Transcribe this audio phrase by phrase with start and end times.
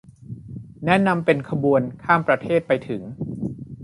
[0.85, 3.01] แนะนำเป็นขบวนข้ามประเทศไปถึง